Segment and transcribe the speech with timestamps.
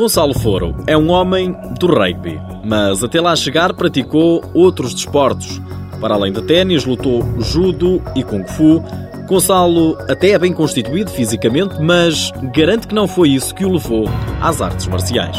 [0.00, 5.60] Gonçalo Foro é um homem do rugby, mas até lá chegar praticou outros desportos.
[6.00, 8.82] Para além de ténis, lutou judo e kung fu.
[9.28, 14.08] Gonçalo até é bem constituído fisicamente, mas garante que não foi isso que o levou
[14.40, 15.36] às artes marciais.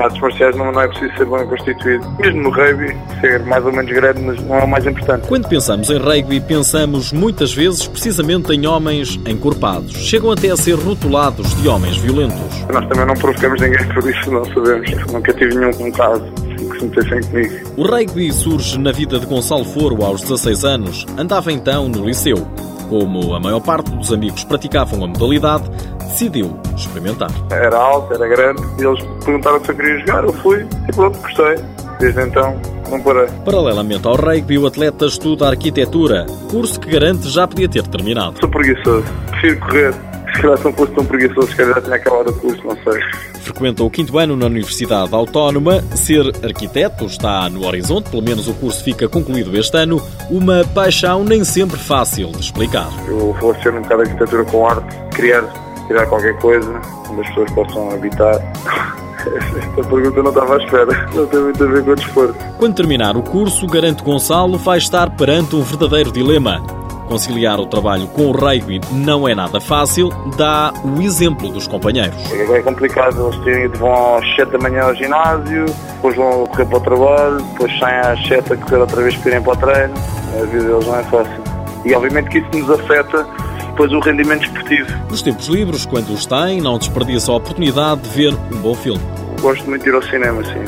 [0.00, 2.10] Artes marciais não, não é preciso ser bem constituído.
[2.18, 5.26] Mesmo no rugby, ser mais ou menos grande, mas não é o mais importante.
[5.26, 9.92] Quando pensamos em rugby, pensamos muitas vezes precisamente em homens encorpados.
[9.92, 12.66] Chegam até a ser rotulados de homens violentos.
[12.72, 15.12] Nós também não provocamos ninguém por isso, não sabemos.
[15.12, 17.54] Nunca tive nenhum caso que se metessem comigo.
[17.76, 21.06] O rugby surge na vida de Gonçalo Foro aos 16 anos.
[21.16, 22.46] Andava então no liceu.
[22.88, 27.30] Como a maior parte dos amigos praticavam a modalidade, decidiu experimentar.
[27.50, 31.18] Era alto, era grande, e eles perguntaram se eu queria jogar, eu fui e pronto,
[31.18, 31.56] gostei.
[32.00, 33.26] Desde então, não parei.
[33.44, 38.38] Paralelamente ao rugby, o atleta estuda arquitetura, curso que garante já podia ter terminado.
[38.40, 40.07] Sou preguiçoso, prefiro correr.
[40.38, 43.02] Se calhar não fosse tão preguiçoso, se calhar já tinha acabado o curso, não sei.
[43.40, 45.82] Frequenta o quinto ano na Universidade Autónoma.
[45.96, 50.00] Ser arquiteto está no horizonte, pelo menos o curso fica concluído este ano.
[50.30, 52.88] Uma paixão nem sempre fácil de explicar.
[53.08, 55.42] Eu ser um bocado de arquitetura com arte, criar,
[55.88, 56.80] criar qualquer coisa
[57.10, 58.36] onde as pessoas possam habitar.
[59.18, 61.08] Esta pergunta não estava à espera.
[61.14, 62.44] Não tem muito a ver com o desporto.
[62.58, 66.77] Quando terminar o curso, garante Gonçalo, vai estar perante um verdadeiro dilema.
[67.08, 72.18] Conciliar o trabalho com o rugby não é nada fácil, dá o exemplo dos companheiros.
[72.32, 75.64] É complicado, eles têm, vão às 7 da manhã ao ginásio,
[75.94, 79.30] depois vão correr para o trabalho, depois saem às 7 a correr outra vez para
[79.30, 79.94] irem para o treino.
[80.38, 81.42] A vida deles não é fácil.
[81.86, 83.26] E obviamente que isso nos afeta
[83.68, 84.90] depois o rendimento esportivo.
[85.08, 89.00] Nos tempos livres, quando os têm, não desperdiça a oportunidade de ver um bom filme.
[89.40, 90.64] Gosto muito de ir ao cinema, sim.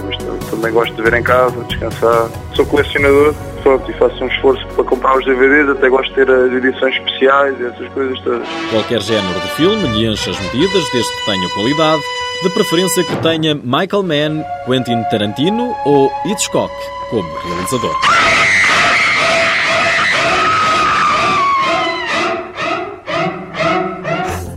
[0.49, 2.29] Também gosto de ver em casa, descansar.
[2.55, 6.31] Sou colecionador, pronto, e faço um esforço para comprar os DVDs, até gosto de ter
[6.31, 8.49] as edições especiais e essas coisas todas.
[8.71, 12.03] Qualquer género de filme lhe enche as medidas, desde que tenha qualidade,
[12.43, 16.73] de preferência que tenha Michael Mann, Quentin Tarantino ou Hitchcock
[17.11, 18.60] como realizador.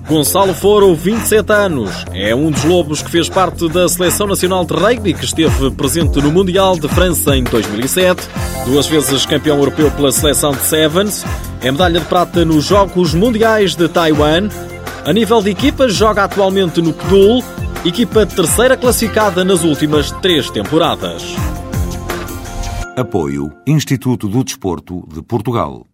[0.08, 4.74] Gonçalo Foro, 27 anos, é um dos lobos que fez parte da Seleção Nacional de
[4.74, 8.28] Rugby, que esteve presente no Mundial de França em 2007,
[8.66, 11.24] duas vezes campeão europeu pela seleção de Sevens,
[11.62, 14.50] é medalha de prata nos Jogos Mundiais de Taiwan.
[15.06, 17.44] A nível de equipas, joga atualmente no PDUL,
[17.86, 21.24] equipa terceira classificada nas últimas três temporadas.
[22.98, 25.86] Apoio Instituto do Desporto de Portugal.